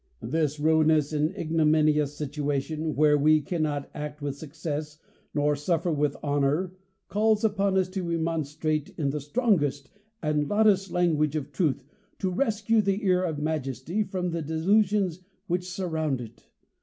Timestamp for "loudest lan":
10.49-11.17